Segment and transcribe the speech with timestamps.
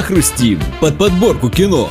[0.00, 1.90] Похрустим под подборку кино.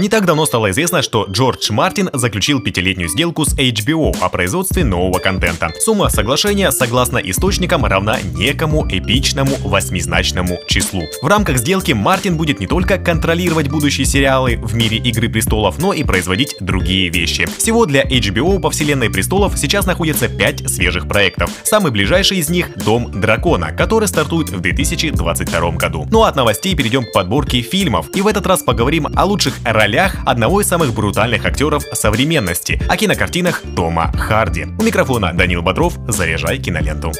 [0.00, 4.82] Не так давно стало известно, что Джордж Мартин заключил пятилетнюю сделку с HBO о производстве
[4.82, 5.70] нового контента.
[5.78, 11.02] Сумма соглашения, согласно источникам, равна некому эпичному восьмизначному числу.
[11.20, 15.92] В рамках сделки Мартин будет не только контролировать будущие сериалы в мире Игры Престолов, но
[15.92, 17.46] и производить другие вещи.
[17.58, 21.50] Всего для HBO по вселенной Престолов сейчас находится 5 свежих проектов.
[21.62, 26.08] Самый ближайший из них— Дом Дракона, который стартует в 2022 году.
[26.10, 28.06] Ну а от новостей перейдем к подборке фильмов.
[28.14, 32.80] И в этот раз поговорим о лучших ролях ролях одного из самых брутальных актеров современности,
[32.88, 34.66] о кинокартинах Тома Харди.
[34.78, 37.12] У микрофона Данил Бодров, заряжай киноленту.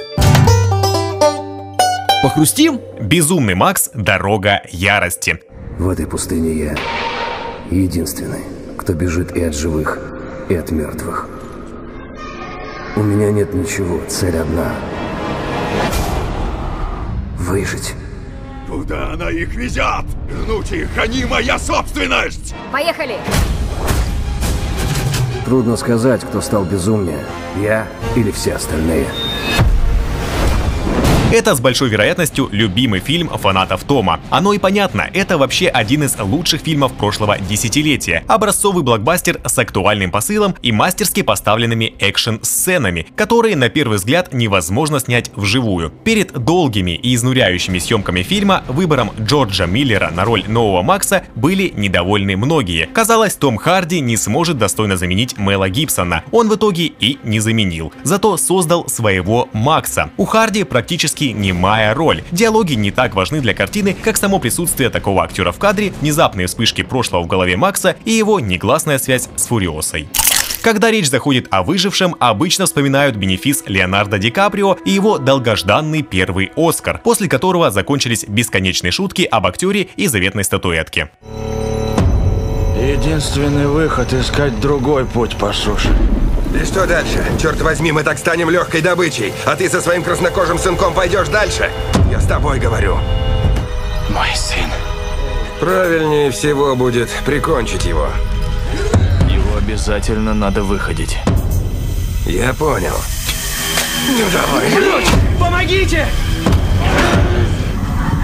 [2.22, 2.80] Похрустим?
[3.00, 3.90] Безумный Макс.
[3.92, 5.40] Дорога ярости.
[5.78, 6.76] В этой пустыне я
[7.70, 8.44] единственный,
[8.78, 9.98] кто бежит и от живых,
[10.48, 11.26] и от мертвых.
[12.94, 14.72] У меня нет ничего, цель одна.
[17.36, 17.94] Выжить.
[18.70, 20.04] Куда она их везет?
[20.28, 22.54] Вернуть их, они моя собственность!
[22.70, 23.16] Поехали!
[25.44, 27.24] Трудно сказать, кто стал безумнее,
[27.60, 29.08] я или все остальные.
[31.32, 34.18] Это с большой вероятностью любимый фильм фанатов Тома.
[34.30, 38.24] Оно и понятно, это вообще один из лучших фильмов прошлого десятилетия.
[38.26, 45.30] Образцовый блокбастер с актуальным посылом и мастерски поставленными экшн-сценами, которые на первый взгляд невозможно снять
[45.36, 45.90] вживую.
[46.02, 52.36] Перед долгими и изнуряющими съемками фильма выбором Джорджа Миллера на роль нового Макса были недовольны
[52.36, 52.86] многие.
[52.86, 56.24] Казалось, Том Харди не сможет достойно заменить Мела Гибсона.
[56.32, 57.92] Он в итоге и не заменил.
[58.02, 60.10] Зато создал своего Макса.
[60.16, 62.22] У Харди практически практически немая роль.
[62.32, 66.82] Диалоги не так важны для картины, как само присутствие такого актера в кадре, внезапные вспышки
[66.82, 70.08] прошлого в голове Макса и его негласная связь с Фуриосой.
[70.62, 76.50] Когда речь заходит о выжившем, обычно вспоминают бенефис Леонардо Ди Каприо и его долгожданный первый
[76.54, 81.10] Оскар, после которого закончились бесконечные шутки об актере и заветной статуэтке.
[83.02, 85.88] Единственный выход— искать другой путь по суше.
[86.54, 87.24] И что дальше?
[87.40, 91.70] Черт возьми, мы так станем легкой добычей, а ты со своим краснокожим сынком пойдешь дальше?
[92.10, 92.98] Я с тобой говорю.
[94.10, 94.70] Мой сын.
[95.60, 98.06] Правильнее всего будет прикончить его.
[99.30, 101.16] Его обязательно надо выходить.
[102.26, 102.96] Я понял.
[104.08, 105.04] Ну давай.
[105.38, 106.06] Помогите!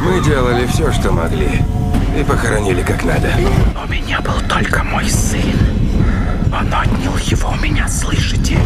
[0.02, 1.62] Мы делали все, что могли.
[2.16, 3.28] И похоронили как надо.
[3.84, 5.42] У меня был только мой сын.
[6.50, 8.58] Он отнял его у меня, слышите?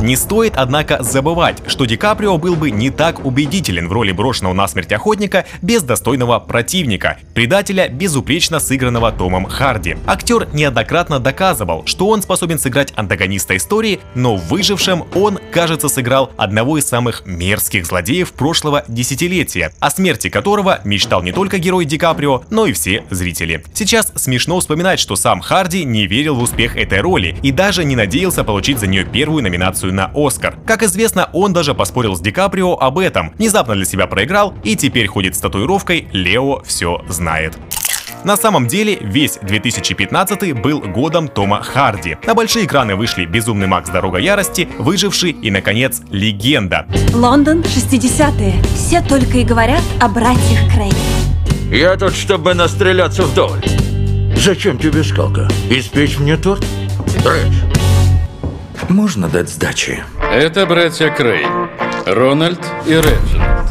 [0.00, 4.54] Не стоит, однако, забывать, что Ди Каприо был бы не так убедителен в роли брошенного
[4.54, 9.98] насмерть охотника без достойного противника, предателя, безупречно сыгранного Томом Харди.
[10.06, 16.30] Актер неоднократно доказывал, что он способен сыграть антагониста истории, но в выжившем он, кажется, сыграл
[16.38, 21.98] одного из самых мерзких злодеев прошлого десятилетия, о смерти которого мечтал не только герой Ди
[21.98, 23.62] Каприо, но и все зрители.
[23.74, 27.96] Сейчас смешно вспоминать, что сам Харди не верил в успех этой роли и даже не
[27.96, 30.56] надеялся получить за нее первую номинацию номинацию на Оскар.
[30.66, 34.76] Как известно, он даже поспорил с Ди Каприо об этом, внезапно для себя проиграл и
[34.76, 37.56] теперь ходит с татуировкой «Лео все знает».
[38.22, 42.18] На самом деле, весь 2015 был годом Тома Харди.
[42.26, 43.88] На большие экраны вышли «Безумный Макс.
[43.88, 46.86] Дорога ярости», «Выживший» и, наконец, «Легенда».
[47.14, 48.62] Лондон, 60-е.
[48.74, 50.94] Все только и говорят о братьях Крейг.
[51.70, 53.62] Я тут, чтобы настреляться вдоль.
[54.36, 55.48] Зачем тебе скалка?
[55.70, 56.66] Испечь мне торт?
[57.24, 57.69] Рэдж,
[58.90, 60.04] можно дать сдачи?
[60.32, 61.46] Это братья Крей.
[62.06, 63.66] Рональд и Реджинальд.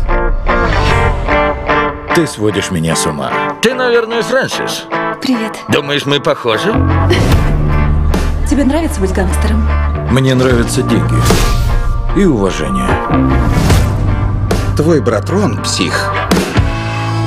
[2.15, 3.31] Ты сводишь меня с ума.
[3.61, 4.85] Ты, наверное, Фрэнсис.
[5.21, 5.57] Привет.
[5.69, 6.73] Думаешь, мы похожи?
[8.49, 9.67] Тебе нравится быть гангстером?
[10.11, 11.15] Мне нравятся деньги.
[12.17, 12.89] И уважение.
[14.75, 16.11] Твой брат Рон псих.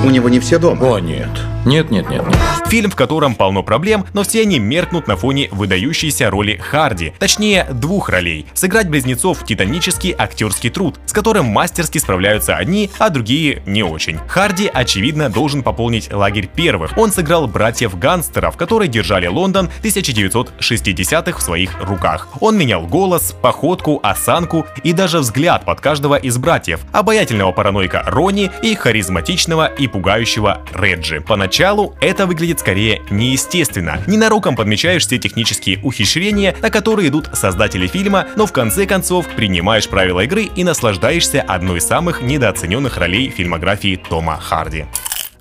[0.04, 0.84] У него не все дома.
[0.84, 1.30] О, нет.
[1.64, 2.61] Нет, нет, нет, нет.
[2.72, 7.66] Фильм, в котором полно проблем, но все они меркнут на фоне выдающейся роли Харди, точнее
[7.70, 8.46] двух ролей.
[8.54, 14.18] Сыграть близнецов– титанический актерский труд, с которым мастерски справляются одни, а другие не очень.
[14.26, 16.96] Харди, очевидно, должен пополнить лагерь первых.
[16.96, 22.28] Он сыграл братьев-гангстеров, которые держали Лондон 1960-х в своих руках.
[22.40, 28.50] Он менял голос, походку, осанку и даже взгляд под каждого из братьев, обаятельного параноика Рони
[28.62, 31.20] и харизматичного и пугающего Реджи.
[31.20, 34.00] Поначалу Поначалу это выглядит скорее неестественно.
[34.06, 39.88] Ненароком подмечаешь все технические ухищрения, на которые идут создатели фильма, но в конце концов принимаешь
[39.88, 44.86] правила игры и наслаждаешься одной из самых недооцененных ролей фильмографии Тома Харди.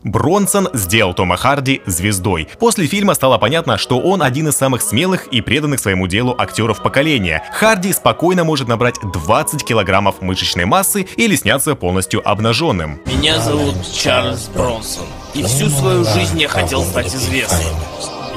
[0.03, 2.47] Бронсон сделал Тома Харди звездой.
[2.59, 6.81] После фильма стало понятно, что он один из самых смелых и преданных своему делу актеров
[6.81, 7.44] поколения.
[7.53, 13.00] Харди спокойно может набрать 20 килограммов мышечной массы или сняться полностью обнаженным.
[13.06, 17.75] Меня зовут Чарльз Бронсон, и всю свою жизнь я хотел стать известным.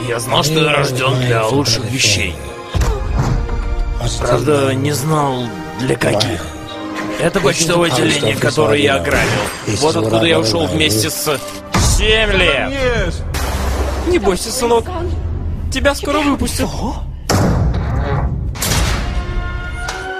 [0.08, 2.34] Я знал, что я рожден для лучших вещей.
[4.20, 5.44] Правда, не знал
[5.80, 6.46] для каких.
[7.20, 9.30] Это почтовое отделение, которое я ограбил.
[9.78, 11.38] Вот откуда я ушел вместе с...
[11.96, 12.72] Семь лет!
[14.08, 14.84] Не бойся, сынок.
[15.72, 16.68] Тебя скоро выпустят.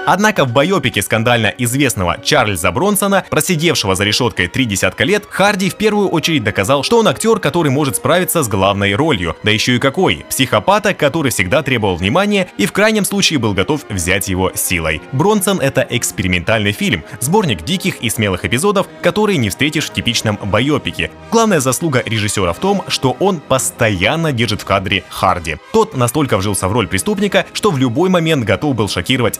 [0.05, 5.75] Однако в байопике скандально известного Чарльза Бронсона, просидевшего за решеткой три десятка лет, Харди в
[5.75, 9.79] первую очередь доказал, что он актер, который может справиться с главной ролью, да еще и
[9.79, 10.25] какой.
[10.29, 15.01] Психопата, который всегда требовал внимания и в крайнем случае был готов взять его силой.
[15.11, 21.11] Бронсон— это экспериментальный фильм, сборник диких и смелых эпизодов, которые не встретишь в типичном байопике.
[21.31, 25.57] Главная заслуга режиссера в том, что он постоянно держит в кадре Харди.
[25.73, 29.39] Тот настолько вжился в роль преступника, что в любой момент готов был шокировать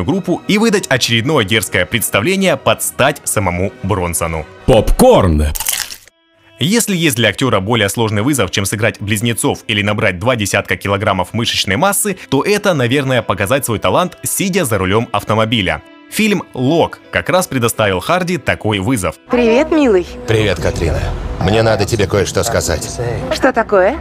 [0.00, 4.46] съемочную группу и выдать очередное дерзкое представление под стать самому Бронсону.
[4.66, 5.46] Попкорн.
[6.58, 11.32] Если есть для актера более сложный вызов, чем сыграть близнецов или набрать два десятка килограммов
[11.32, 15.80] мышечной массы, то это, наверное, показать свой талант, сидя за рулем автомобиля.
[16.10, 19.14] Фильм «Лок» как раз предоставил Харди такой вызов.
[19.30, 20.06] Привет, милый.
[20.26, 21.00] Привет, Катрина.
[21.40, 23.00] Мне надо тебе кое-что сказать.
[23.32, 23.96] Что такое?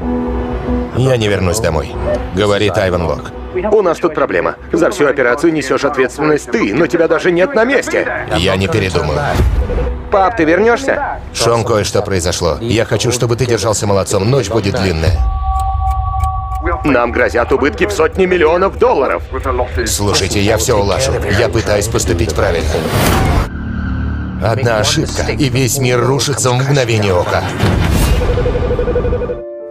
[0.98, 1.92] Я не вернусь домой.
[2.36, 3.32] Говорит Айван Лок.
[3.72, 4.56] У нас тут проблема.
[4.72, 8.28] За всю операцию несешь ответственность ты, но тебя даже нет на месте.
[8.38, 9.20] Я не передумаю.
[10.12, 11.20] Пап, ты вернешься?
[11.34, 12.58] Шон, кое-что произошло.
[12.62, 14.30] Я хочу, чтобы ты держался молодцом.
[14.30, 15.20] Ночь будет длинная.
[16.84, 19.24] Нам грозят убытки в сотни миллионов долларов.
[19.86, 21.14] Слушайте, я все улажу.
[21.40, 22.70] Я пытаюсь поступить правильно.
[24.44, 27.44] Одна ошибка, и весь мир рушится в мгновение ока.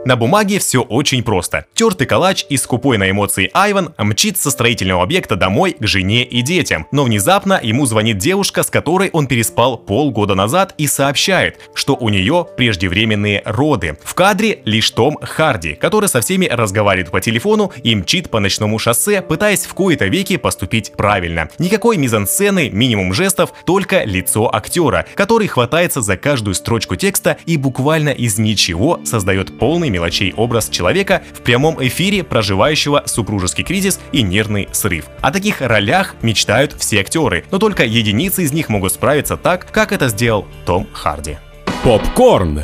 [0.08, 1.66] На бумаге все очень просто.
[1.75, 6.40] Тертый калач и скупой на эмоции Айван мчит со строительного объекта домой к жене и
[6.40, 6.87] детям.
[6.93, 12.08] Но внезапно ему звонит девушка, с которой он переспал полгода назад и сообщает, что у
[12.08, 13.99] нее преждевременные роды.
[14.02, 18.78] В кадре лишь Том Харди, который со всеми разговаривает по телефону и мчит по ночному
[18.78, 21.50] шоссе, пытаясь в кои-то веки поступить правильно.
[21.58, 28.08] Никакой мизансцены, минимум жестов, только лицо актера, который хватается за каждую строчку текста и буквально
[28.08, 34.68] из ничего создает полный мелочей образ человека в прямом эфире, проживающего супружеский кризис и нервный
[34.72, 35.06] срыв.
[35.20, 39.92] О таких ролях мечтают все актеры, но только единицы из них могут справиться так, как
[39.92, 41.38] это сделал Том Харди.
[41.82, 42.62] Попкорн.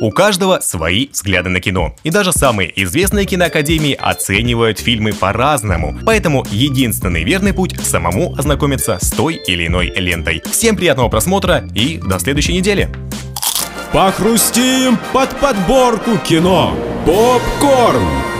[0.00, 1.94] У каждого свои взгляды на кино.
[2.02, 5.96] И даже самые известные киноакадемии оценивают фильмы по-разному.
[6.04, 10.42] Поэтому единственный верный путь самому ознакомиться с той или иной лентой.
[10.50, 12.90] Всем приятного просмотра и до следующей недели.
[13.94, 16.76] Похрустим под подборку кино.
[17.06, 18.33] Попкорн.